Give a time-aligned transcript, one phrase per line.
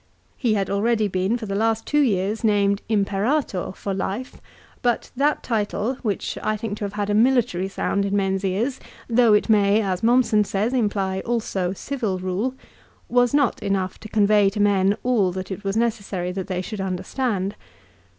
[0.35, 4.41] He had already been, for the last two years, named" Imperator" for life,
[4.81, 8.79] but that title, which I think to have had a military sound in men's ears,
[9.07, 12.55] though it may, as Mommsen says, imply also civil rule,
[13.09, 16.81] was not enough to convey to men all that it was necessary that they should
[16.81, 17.55] understand.